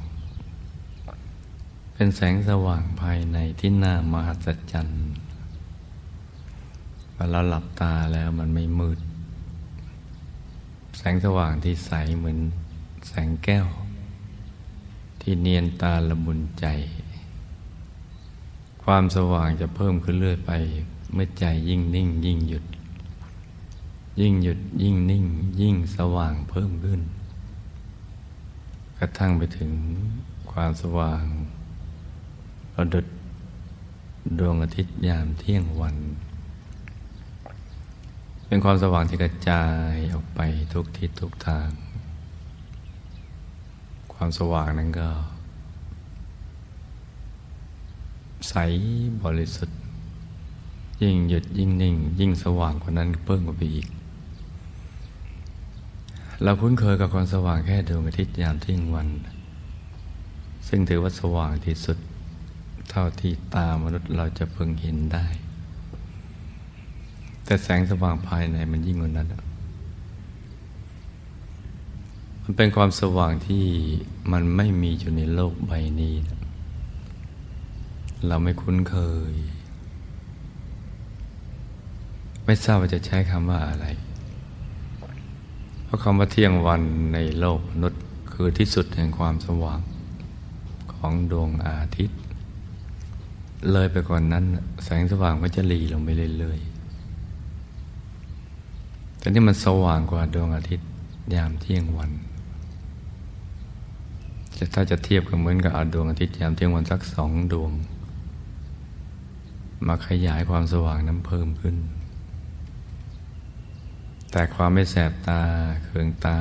[1.94, 5.02] เป็นแสงสว่างภายในที่น่ามหัศจรรย์
[7.22, 8.98] เวลาหลับตาแล้วมันไม่มืด
[10.96, 12.38] แสงสว่างที่ใสเหมือน
[13.08, 13.66] แสงแก้ว
[15.20, 16.66] ที่เนียนตาละมุนใจ
[18.82, 20.52] ความสว่างจะเพิ่มขึ้นเรื่อยไป
[21.12, 22.64] เมื่อใจยิ่งนิ่ง ยิ่งหยุด
[24.20, 25.24] ยิ่งหยุดยิ่งนิ่ง
[25.60, 27.00] ยิ่งสว่างเพิ่มขึ้น
[28.98, 29.72] กระทั่งไปถึง
[30.52, 31.24] ความสว่าง
[32.74, 33.06] ประดุด
[34.38, 35.96] ดวงอาทิตย์ยามเที่ยงวัน
[38.52, 40.40] เป็นความสว่างที่กระจายออกไป
[40.72, 41.68] ทุกทิศทุกทาง
[44.14, 45.08] ความสว่างนั้นก็
[48.48, 48.54] ใส
[49.22, 49.78] บริสุทธิ์
[51.02, 53.88] ยิ่งหยุดยิ่งนิ่ง ยิ่งสว่างกว่านั้นเพิ่มกว่าไปอีก
[56.42, 59.08] เราคุ้นเคยกับความสว่างแค่ดวงอาทิตย์ยามทิ้งวัน
[60.68, 61.98] ซึ่งถือว่าสว่างที่สุด
[62.90, 65.26] เท่าที่ตามนุษย์เราจะพึงเห็นได้
[67.44, 69.28] แต่แสงสว่างภายในมันยิ่งกว่านั้น
[72.42, 73.64] มันเป็นความสว่างที่
[74.32, 76.14] มันไม่มีอยู่ในโลกใบนี้
[78.26, 78.96] เราไม่คุ้นเค
[79.32, 79.34] ย
[82.44, 83.86] ไม่ทราบว่าจะใช้คำว่าอะไร
[85.84, 86.82] เพราะคำว่าเที่ยงวัน
[87.14, 89.80] ในโลกมนุษย์คือที่สุดแห่งความสว่าง
[90.94, 92.18] ของดวงอาทิตย์
[93.72, 94.44] เลยไปก่อนนั้น
[94.84, 96.60] แสงสว่างก็จะหลีลงไปเรื่อย
[99.20, 100.88] แต่นี่มันสว่างกว่าดวงอาทิตย์
[101.34, 102.10] ยามเที่ยงวัน
[104.56, 107.72] จะถ้าจะเทียบก็เหมือนกับเอาดวงอาทิตย์ยามเที่ยงวันสักสองดวง
[109.86, 111.76] มาขยายความสว่างนั้นเพิ่มขึ้น
[114.30, 115.42] แต่ความไม่แสบตา
[115.84, 116.38] เคืองตา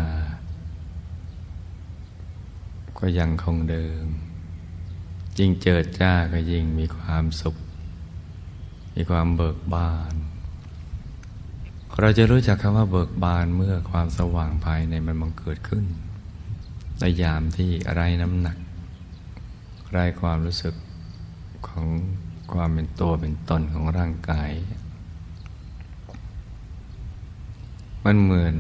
[3.00, 4.06] ก็ยังคงเดิม
[5.38, 7.56] ยิ่งเจิดจ้าก็ยิ่งมีความสุข
[8.96, 10.14] มีความเบิกบาน
[11.98, 15.86] เราจะรู้จักคำว่าเบิกบานเมื่อความสว่างภายในมันบังเกิดขึ้น
[17.00, 18.58] ในยามที่ไร้น้ำหนัก
[19.92, 20.76] ไร้ความรู้สึก
[21.68, 21.88] ของ
[22.54, 24.52] ความเป็นตัวเป็นตนของร่างกาย
[28.06, 28.56] มันเหมือน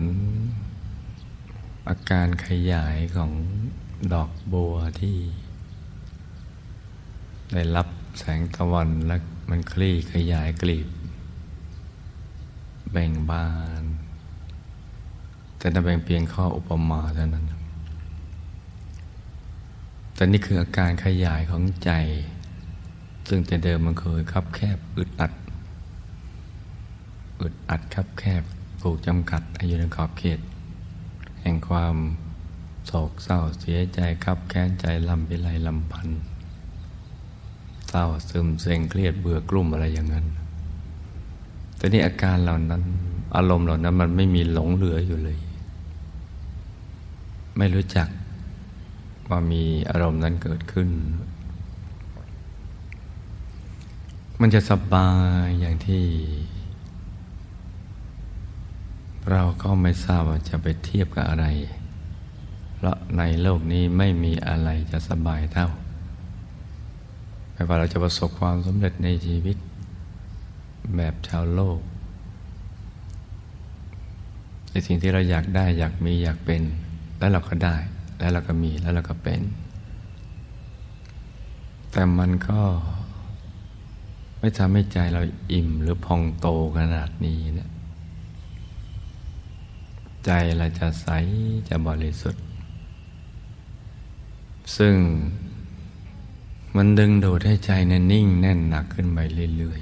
[1.89, 3.31] อาการขยายของ
[4.13, 5.17] ดอกบัวที่
[7.53, 7.87] ได้รับ
[8.19, 9.17] แสงตะวันและ
[9.49, 10.87] มันคลี่ขยายกลีบ
[12.91, 13.47] แบ่งบา
[13.82, 13.84] น
[15.58, 17.45] แต่นั่นเป็นเพียงข้ออุปมาเท่านั้น
[20.15, 21.91] แต่นี่คืออาการขยายของใจ
[23.28, 25.34] ซึ่งแต่เดิมมันเคยคับแคบอึดอัด
[27.41, 28.43] อึดอัดคับแคบ
[28.82, 30.39] ถูกจำกัดอยู่ในขอบเขต
[31.41, 31.95] แห่งความ
[32.88, 36.08] โศกเศร้าเสียใจคับแค้นใจลำไปไลลำพัน
[37.89, 40.25] เศร้าซึมเซ็งเครียดเบื่อกลุ่มอะไรอย่างนั้น
[41.79, 42.81] แต่นี่อาการเหล่านั้น
[43.35, 45.37] อารมณ์เหล่านั้นมันไม่มีหลงเหลืออยู่เลย
[47.57, 48.07] ไม่รู้จัก
[49.29, 50.89] ว่ามีอารมณ์นั้นเกิดขึ้น
[54.41, 55.09] มันจะสบา
[55.43, 56.03] ยอย่างที่
[59.31, 61.45] เราก็ไม่ทราบว่าจะไปเทียบกับอะไร
[62.75, 65.67] เพราะในโลกนี้ไม่มีอะไรจะสบายเท่า
[67.53, 69.57] ไม่ว่าเราจะประสบความสำเร็จในชีวิต
[70.95, 71.80] แบบชาวโลก
[74.69, 76.62] ในสิ่งที่เราอยากได้อยากมีอยากเป็น
[77.17, 77.75] แล้วเราก็ได้
[78.19, 79.41] แล้วเราก็มีแล้วเราก็เป็น
[81.91, 82.62] แต่มันก็
[84.39, 85.21] ไม่ทำให้ใจเรา
[85.52, 86.47] อิ่มหรือพองโต
[86.78, 87.69] ขนาดนี้เนะ
[90.25, 91.08] ใจเราจะใส
[91.69, 92.43] จะบริสุทธิ์
[94.78, 94.95] ซึ่ง
[96.75, 99.19] มันดึงดูดให้ใจนั้นนิ่งแน่นหนักขึ้นไป
[99.58, 99.82] เรื่อย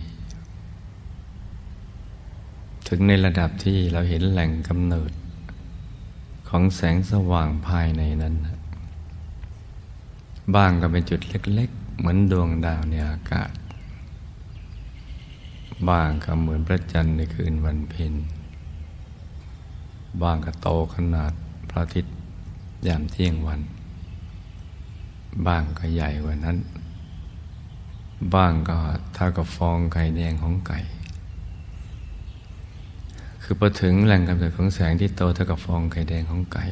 [2.88, 5.12] ถึงในระดับที่เราเห็นแหล่งกำเนิด
[6.50, 8.36] ของแสงสว่างภายในนั้น
[10.56, 13.52] บ้างก็เป็นจุดเล็ก ๆ เหมือนดวงดาวในอากาศ
[15.90, 18.14] บ้างก็เหมือนพระจันทร์ในคืนวันเพ็ญ
[20.22, 21.34] บ้างก็โตขนาด
[21.70, 22.14] พระอาทิตย์
[22.88, 23.62] ยามเที่ยงวัน
[25.48, 26.58] บ้างก็ใหญ่กว่านั้น
[28.34, 28.78] บ้างก็
[29.14, 30.80] เท่ากับฟองไข่แดงของไก่
[33.50, 36.64] คือพอถึงแหล่งกำเนิดของแสงที่โตเท่ากับฟองไข่แดงของไก่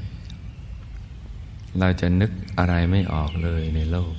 [1.80, 4.14] เราจะนึกอะไรไม่ออกเลยในโลก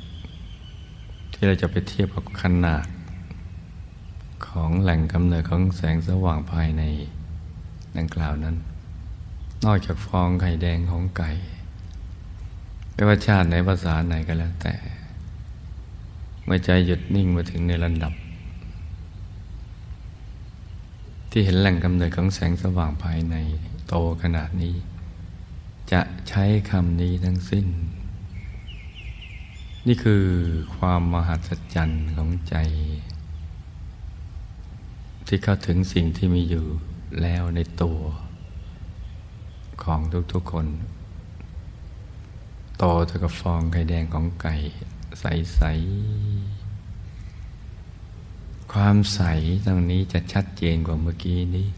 [1.33, 2.87] ที่เราจะไปเทียบกับขนาด
[4.49, 6.83] ของแหล่งกำเนิดของแสงสว่างภายใน
[7.97, 8.57] ดังกล่าวนั้น
[9.65, 11.31] นอกจากฟองไข่แดงของไก่
[12.93, 14.75] ไม่ว่าชาติไหนภาษาไหนก็แล้วแต่
[16.45, 18.15] เมื่อใจหยุดนิ่งมาถึงในระดับ
[21.31, 23.37] ที่เห็นแหล่งกำเนิดของแสงสว่างภายใน
[23.89, 24.75] โตขนาดนี้
[25.93, 27.67] จะใช้คำนี้ทั้งสิ้น
[29.87, 30.25] นี่คือ
[30.77, 32.57] ความมหัศจรรย์ของใจ
[35.27, 36.67] ที่เข้าถึงสิ่งที่มีอยู่
[37.23, 38.01] แล้วในตัว
[39.83, 40.01] ของ
[40.33, 40.67] ทุกๆคน
[42.79, 44.55] โตเท่ากับฟองไข่แดงของไก่
[45.21, 46.36] ใสๆ
[48.81, 49.21] ความใส
[49.67, 51.69] ตรงนี้จะชัดเจนกว่าเมื่อกี้นี้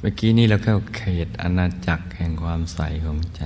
[0.00, 3.42] เมื่อกี้นี้เราเข้าเขตอาณาจักรแห่งความใสของใจ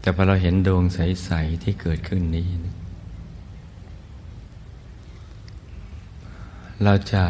[0.00, 2.48] แต่พอเราเห็นดวงใส ๆ ที่เกิดขึ้นนี้
[6.84, 7.24] เราจะ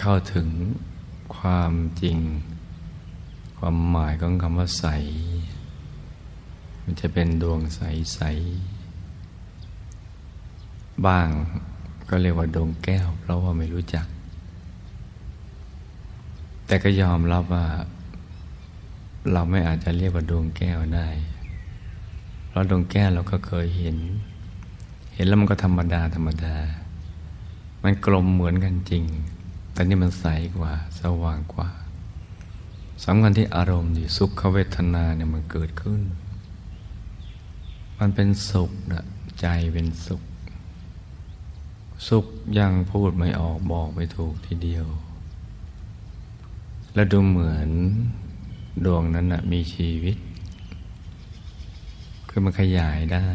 [0.00, 0.48] เข้าถึง
[1.36, 2.18] ความจริง
[3.58, 4.86] ความหมายของคำว่าใส
[6.82, 8.20] มันจะเป็นดวงใส
[10.22, 11.30] ๆ บ้าง
[12.08, 14.06] ก็เรียกว่าดวงแก้ว เพราะว่าไม่รู้จัก
[16.66, 17.66] แต่ก็ยอมรับว่า
[19.32, 21.08] เราไม่อาจจะเรียกว่าดวงแก้วได้
[22.48, 23.96] เพราะดวงแก้วเราก็เคยเห็น
[25.14, 26.56] เห็นแล้วมันก็ธรรมดาธรรมดา
[27.82, 29.04] มันกลมเหมือนกันจริง
[29.72, 31.68] แต่นี่มันใสกว่า สว่างกว่า
[33.04, 36.02] สำคัญที่อารมณ์ที่สุขเวทนาเนี่ยมันเกิดขึ้น
[37.98, 39.04] มันเป็นสุขนะ
[39.40, 40.22] ใจเป็นสุข
[42.08, 42.26] สุข
[42.58, 44.86] ยังพูดไม่ออกบอกไม่ถูกทีเดียว
[46.94, 47.68] และดูเหมือน
[48.84, 50.16] ดวงนั้นนะมีชีวิต
[52.28, 53.28] คือมันขยายได้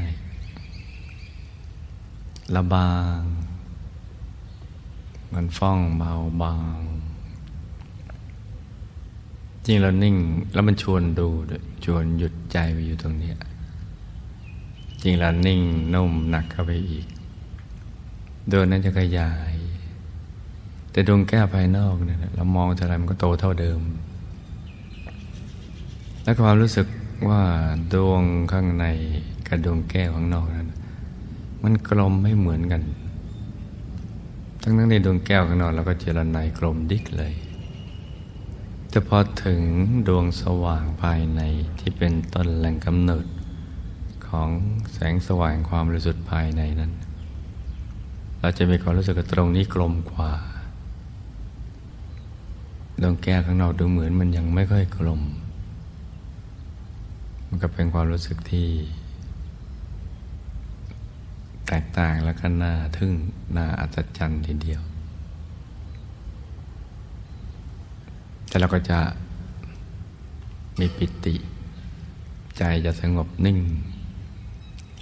[2.55, 3.19] ระบาง
[5.33, 6.79] มันฟ้องเบาบาง
[9.65, 10.15] จริงเรานิ่ง
[10.53, 13.33] แล้วมันชวนดูด้วยชวนหยุดใจไปอยู่ตรงนี้
[15.01, 15.61] จริงเรานิ่ง
[15.93, 17.05] นุ่มหนักเข้าไปอีก
[18.49, 19.53] ดวงนั้นจะขยาย
[20.91, 23.79] แต่ดวงแก้วภายนอกเนี่ยเรามองเท่าไรมันก็โตเท่าเดิม
[26.23, 26.87] แล้วความรู้สึก
[27.29, 27.41] ว่า
[27.93, 28.85] ดวงข้างใน
[29.47, 30.69] กับดวงแก้วข้างนอกนั้น
[31.63, 32.81] มันกลมไม่เหมือนกัน
[34.61, 37.33] ทั้งนั้นในดวงแก้วข้างนอกเราก็เจรไนกลมดิกเลย
[38.89, 39.61] แต่พอถึง
[40.07, 41.41] ดวงสว่างภายใน
[41.79, 43.25] ที่เป็นต้นแหล่งกำเนิด
[44.27, 44.49] ของ
[44.93, 46.91] แสงสว่างความบริสุทธิ์ภายในนั้น
[48.41, 50.31] เราจะมีความรู้สึกตรงนี้กลมกว่า
[53.01, 55.21] ดวงแก้วข้างนอกดูเหมือนมันยังไม่ค่อยกลม
[57.47, 58.67] มันก็เป็นความรู้สึกที่
[61.67, 63.13] แตกต่างแล้วก็น่าทึ่ง
[63.57, 64.81] น่าอัศจรรย์ทีเดียว
[68.47, 68.99] แต่เราก็จะ
[70.79, 71.35] มีปิติ
[72.57, 73.59] ใจจะสงบนิ่ง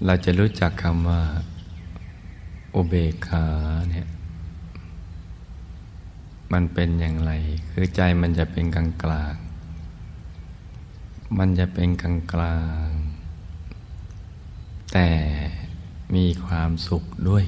[0.05, 1.21] เราจะรู้จักคำว่า
[2.75, 3.45] อุเบกขา
[3.91, 4.07] เนี่ย
[6.51, 7.31] มันเป็นอย่างไร
[7.71, 9.35] คือใจมันจะเป็นกลางกลาง
[11.37, 12.89] มันจะเป็นกลางกลาง
[14.93, 15.09] แต่
[16.15, 17.45] มีความสุขด้วย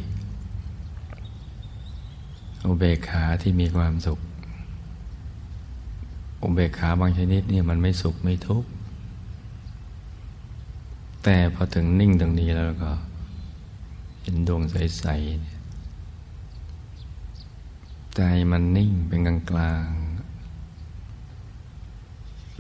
[2.66, 4.20] อุเบกขาที่มีความสุข
[6.44, 8.70] อุเบกขาบางชนิดเนี่ยมันไม่สุขไม่ทุกข์
[11.24, 12.92] แต่พอถึงนิ่งตรงนี้แล้วก็
[14.22, 19.90] เห็นดวงใสๆใจมันนิ่งเป็นกลางกลาง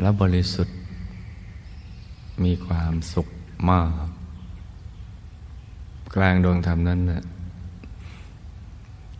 [0.01, 0.77] แล้วบริสุทธิ์
[2.43, 3.27] มีความสุข
[3.69, 4.07] มาก
[6.15, 7.21] กลางดวงธรรมนั้นน่ะ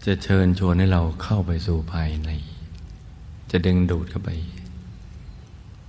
[0.06, 2.30] จะเชิญชวนให้เราเข้าไปสู่ภายใน
[3.52, 4.30] จะดึงดูดเข้าไป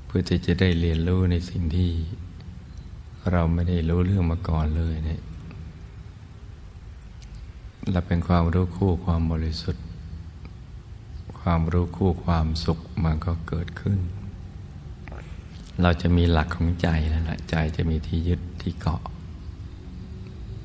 [0.06, 1.90] เพื่อที่จะได้เรียนรู้ในสิ่งที่
[3.30, 5.20] เราไม่ได้รู้เรื่องมาก่อนเลยเนี่ย
[7.90, 9.84] เราเป็นความรู้คู่ความบริสุทธิ์
[11.40, 13.98] ความรู้คู่ความสุขมันก็เกิดขึ้น
[15.82, 19.02] เราจะมีหลักของใจแล้วละใจจะมีที่ยึดที่เกาะ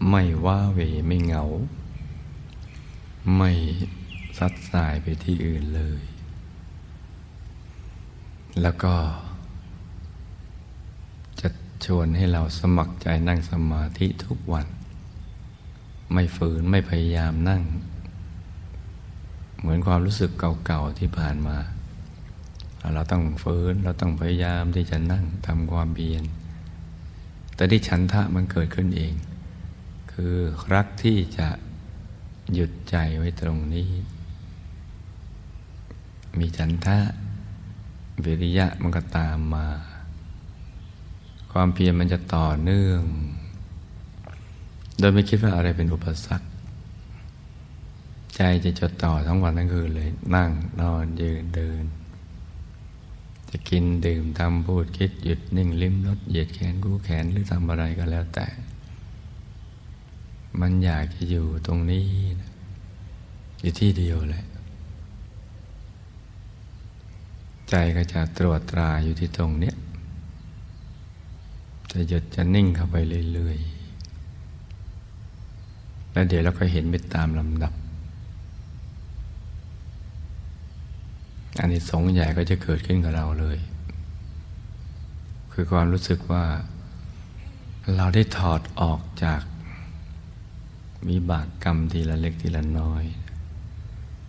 [0.10, 1.43] ไม่ว่าเวไม่เหงา
[3.36, 3.51] ไม่
[4.38, 6.01] ซัดสายไปที่อื่นเลย
[8.62, 8.95] แล้วก็
[11.39, 11.47] จะ
[11.86, 14.67] ชวนให้เราสมัครใจนั่งสมาธิทุกวัน
[16.13, 17.63] ไม่ฝืนไม่พยายามนั่ง
[19.60, 20.31] เหมือนความรู้สึก
[20.65, 21.58] เก่าๆที่ผ่านมา
[22.93, 26.23] เราต้องฝืนเราต้องพยายามที่จะนั่งทำความเพียร
[27.55, 29.13] แต่ที่ฉันทะมันเกิดขึ้นเอง
[30.12, 30.35] คือ
[30.73, 31.49] รักที่จะ
[32.53, 33.89] หยุดใจไว้ตรงนี้
[36.39, 36.99] มีฉันทะ
[38.25, 39.67] วิริยะมันก็ตามมา
[41.51, 43.01] ความเพียรมันจะต่อเนื่อง
[45.00, 46.48] โดยไม่คิดว่าอะไรเป็นอุปสรรค
[48.35, 50.50] ใจจะจดต่อทั้งวันทั้งคืนเลย นั่ง
[50.81, 51.83] นอนยืนเดิน
[53.50, 58.48] จะกินดื่มทำพูดคิดหยุดนิ่งลิ้มรสเหยียดแขนกู้แขนหรือทำอะไรก็แล้วแต่
[60.60, 62.06] มันอยากจะอยู่ตรงนี้
[63.62, 64.45] อยู่ที่เดียวแหละ
[67.69, 69.75] ใจก็จะตรวจตราอยู่ที่ตรงเนี้ย
[71.91, 72.95] จะหยุดจะนิ่งเข้าไป
[73.33, 73.77] เรื่อยๆ
[76.17, 77.73] แล้วเดี๋ยวเราก็เห็นไปตามลำดับ
[81.59, 83.57] อันนี้สงใหญ่ก็จะเกิดขึ้นกับเราเลย
[85.51, 86.45] คือความรู้สึกว่า
[87.95, 89.41] เราได้ถอดออกจาก
[91.07, 93.03] มีบากกรรมทีละเล็กทีละน้อย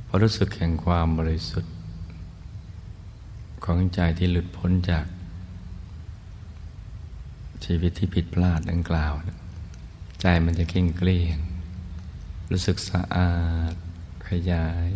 [0.07, 1.75] พอรู้สึกแห่งความบริสุทธิ์
[3.65, 5.07] ของใจที่หลุดพ้นจาก
[7.65, 9.13] ชีวิตที่ผิดพลาดดังกล่าว
[10.21, 11.41] ใจมันจะเข่งเกลี้ยง
[12.51, 13.33] รู้สึกสะอา
[13.73, 13.75] ด
[14.29, 14.91] ขยาย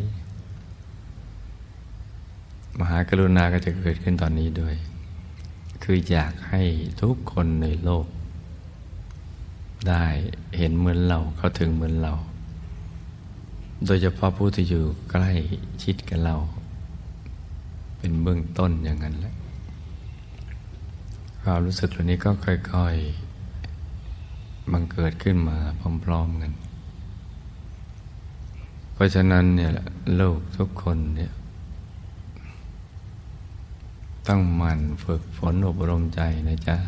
[2.78, 4.76] มหากรุณาก็จะเกิดขึ้นตอนนี้ด้วย
[5.82, 6.62] คืออยากให้
[7.02, 8.06] ทุกคนในโลก
[9.88, 10.04] ได้
[10.56, 12.12] เห็นเหมือนเราเขาถึงเหมือนเรา
[13.86, 15.32] โดยเฉพาะผู้ที่อยู่ใกล้
[15.82, 16.36] ชิดกับเรา
[17.98, 19.34] เป็นเบื้องต้นอย่างนั้นแหละ
[21.42, 25.58] ความรู้สึกเหล่านี้ก็ค่อยๆ บังเกิดขึ้นมา
[26.04, 26.52] พร้อมๆกัน
[29.02, 29.70] ราะฉะนั้นเนี่ย
[30.16, 31.32] โลกทุกคนเนี่ย
[34.28, 36.78] ต้องหมั่นฝึกฝนอบรมใจนะจ๊ะ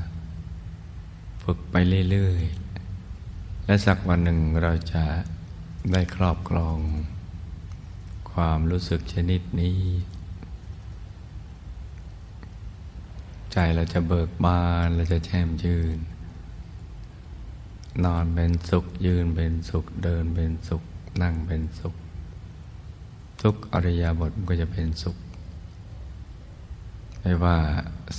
[1.43, 1.75] ฝึกไป
[2.11, 5.05] เรื่อยๆ และสักวันหนึ่งเราจะ
[5.93, 6.79] ได้ครอบครอง
[8.33, 9.81] ความรู้สึกชนิดนี้
[13.53, 15.99] ใจเราจะเบิกบานเราจะแช่มชื่น
[18.05, 20.83] นอนเป็นสุขยืนเป็นสุขเดินเป็นสุข
[21.23, 21.95] นั่งเป็นสุข
[23.45, 25.17] ทุกอริยบทมันก็จะเป็นสุข
[27.21, 27.57] ไม่ว่า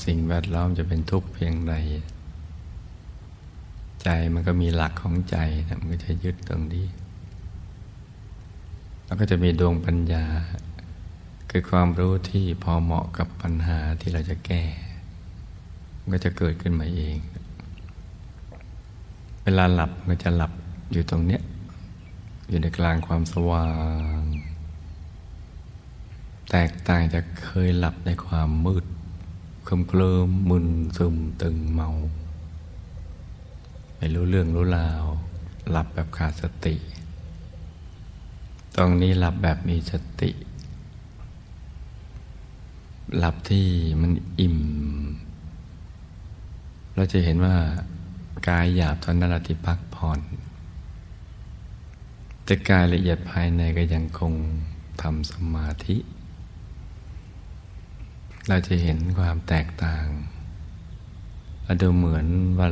[0.04, 1.74] สิ่งแวดล้อมจะเป็นทุกข์เพียงใด
[4.04, 6.86] ใจมันก็มีหลักของใจนะมันก็จะยึดตรงนี้
[9.06, 10.26] แล้วก็จะมีดวงปัญญา
[11.50, 14.64] คือความรู้ที่พอเหมาะกับปัญหาที่เราจะแก้
[16.00, 17.18] มันก็จะเกิดขึ้นมาเอง
[19.44, 20.52] เวลาหลับมันก็จะหลับ
[20.92, 21.42] อยู่ตรงเนี้ย
[22.50, 23.66] อยู่ในกลางความสว่า
[24.20, 24.25] ง
[26.58, 28.86] แตกต่างจากเคยหลับในความมืด
[29.66, 31.90] เคลิมเคลิมมึนซึมตึงเมา
[33.98, 35.04] ไม่รู้เรื่องรู้ราว
[35.70, 36.76] หลับแบบขาดสติ
[38.76, 40.32] ตรงนี้หลับแบบมีสติ
[43.18, 43.68] หลับที่
[44.02, 44.60] มันอิ่ม
[46.96, 47.56] เราจะเห็นว่า
[48.48, 50.20] กายหยาบตอนนั้นเราที่พักผ่อน
[52.44, 54.34] แต่กายละเอียดภายในก็ยังคง
[55.02, 55.98] ทำสมาธิ
[58.50, 60.06] เราจะเห็นความแตกต่าง
[61.64, 62.26] เราดูเหมือน
[62.60, 62.68] ว่า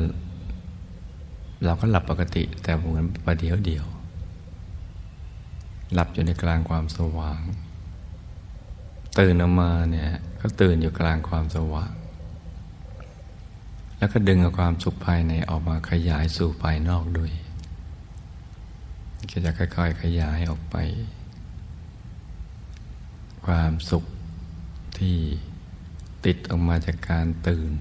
[1.66, 3.86] เราก็หลับปกติ แต่เหมือนประเดียวเดียว
[5.94, 7.42] หลับอยู่ในกลางความสว่าง
[9.20, 10.12] ตื่นออกมาเนี่ย
[10.42, 11.94] ก็ตื่นอยู่กลางความสว่าง
[13.98, 17.32] แล้วก็ดึงเอาความสุขภายในออกมาขยายสู่ภายนอกด้วย
[19.32, 20.76] ก็จะค่อยๆ ขยายออกไป
[23.46, 24.04] ความสุข
[24.98, 25.18] ที่
[26.26, 27.72] ติดออกมาจากการตื่น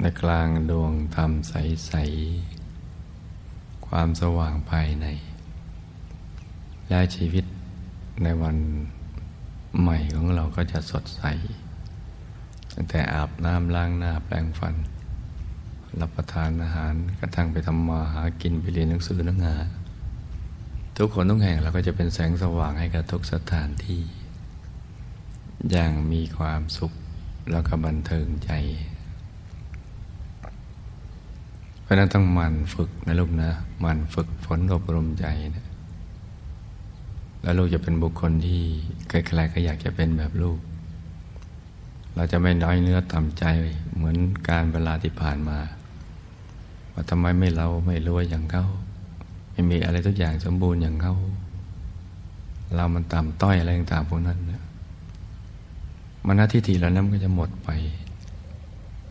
[0.00, 1.94] ในกลางดวงธรรมใส
[2.70, 5.06] ๆ ความสว่างภายใน
[6.88, 7.44] และชีวิต
[8.22, 8.56] ในวัน
[9.80, 11.22] ใหม่ของเราก็จะสดใส
[12.74, 14.74] ตั้งแต่อาบน้ำล้างหน้าแปรงฟัน
[16.00, 19.56] รับประทานอาหารกระทั่งไปทำมาหากินไปเรียนหนังสือหนังหา
[20.98, 24.02] ทุกคนทุกแห่งเราก็จะเป็นแสงสว่างให้กับทุกสถานที่
[25.70, 26.92] อย่างมีความสุข
[27.50, 28.50] แล้วก็บันเทิงใจ
[31.82, 33.50] เพราะนั้นต้องมันฝึกนะลูกนะ
[33.84, 35.66] มันฝึกฝนอบรมใจนะ
[37.42, 38.62] แล้วลูกจะเป็นบุคคลที่
[39.08, 40.58] ใครๆก็อยากจะเป็นแบบลูก
[42.14, 43.44] เราจะไม่น้อยเนื้อต่ำใจ
[43.94, 44.16] เหมือน
[44.48, 45.58] การเวลาที่ผ่านมา
[46.92, 48.64] ว่าทำไมไม่เราไม่รวยอย่างเขา
[49.52, 51.14] ไม่มีอะไรทุกอย่างสมบูรณ์อย่างเขา
[52.74, 54.38] เรามันต่ำต้อยอะไรต่างๆพวกนั้น
[56.30, 57.70] มันน้าที่ทีแล้วนั้นก็จะหมดไป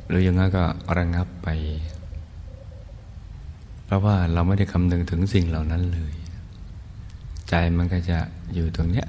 [0.08, 0.64] หรืออย่างนั้นก็
[0.98, 1.48] ระงับไป
[3.86, 6.14] เพราะว่าเราไม่ได้คำนึงถึงสิ่งเหล่านั้นเลย
[7.50, 8.20] ใจมันก็จะ
[8.54, 9.08] อยู่ตรงเนี้ย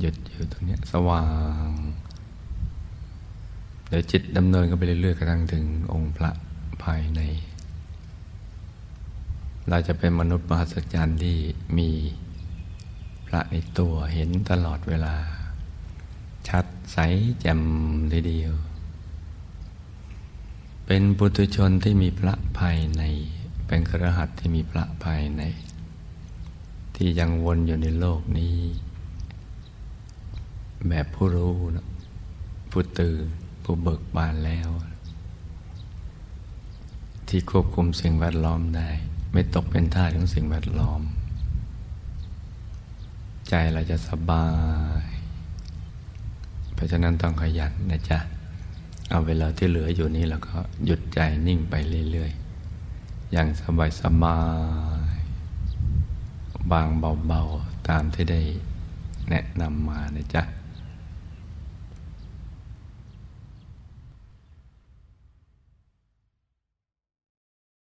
[0.00, 1.24] หยุดอยู่ตรงเนี้ยสว่า
[1.66, 1.68] ง
[3.88, 6.30] เดี๋ยวจิตดำเนินกันไปเรื่อยๆกระทั่งถึงองค์พระ
[6.82, 7.20] ภายใน
[9.68, 11.36] เราจะเป็นมนุษย์มหัศจรรย์ที่
[11.78, 11.90] มี
[13.26, 15.14] พระในตัวเห็นตลอดเวลา
[16.48, 16.98] ชัดใส
[17.40, 17.60] แจ่ม
[18.12, 18.52] ทีเดียว
[20.86, 23.02] เป็นปุถุชนที่มีพระภายใน
[23.66, 25.42] เป็นครหัสที่มีพระภายใน
[26.96, 28.56] ที่ยังวนอยู่ในโลกนี้
[30.88, 31.86] แบบผู้รู้นะ
[32.70, 33.24] ผู้ตื่น
[33.62, 34.68] ผู้เบิกบานแล้ว
[37.28, 38.88] ที่ควบคุมสิ่งแวดล้อมได้
[39.32, 41.02] ไม่ตกเป็นท่าของสิ่งแวดล้อม
[43.48, 44.46] ใจเราจะสบา
[45.08, 45.11] ย
[46.82, 48.18] ราะฉะนั้นต้องขยันนะจ๊ะ
[49.10, 50.54] เอาเวลาที่เหลืออยู่นี้แล้วก็
[50.84, 51.74] หยุดใจนิ่งไป
[52.10, 54.38] เรื่อยๆ อย่างสบายสบา
[55.14, 55.16] ย
[56.72, 56.88] บาง
[57.26, 58.40] เบาๆ ตามที่ได้
[59.30, 60.42] แนะนำมานะจ๊ะ